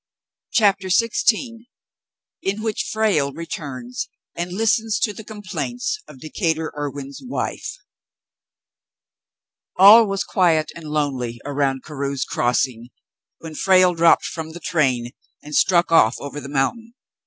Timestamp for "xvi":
0.87-1.67